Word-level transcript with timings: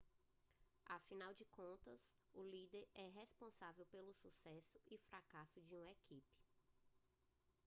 afinal 0.87 1.31
de 1.35 1.45
contas 1.45 2.09
o 2.33 2.41
líder 2.41 2.87
é 2.95 3.05
responsável 3.09 3.85
pelo 3.85 4.11
sucesso 4.15 4.79
e 4.89 4.97
fracasso 4.97 5.61
de 5.61 5.75
uma 5.75 5.91
equipe 5.91 6.41